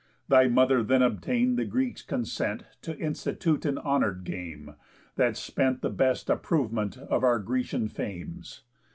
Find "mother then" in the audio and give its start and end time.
0.47-1.03